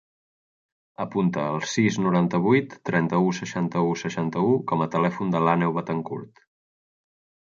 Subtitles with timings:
[1.03, 6.43] Apunta el sis, noranta-vuit, trenta-u, seixanta-u, seixanta-u com a telèfon de l'Àneu Betancourt.